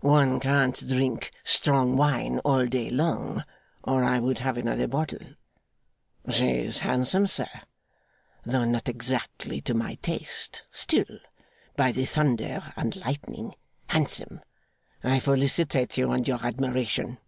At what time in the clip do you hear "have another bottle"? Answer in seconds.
4.38-5.20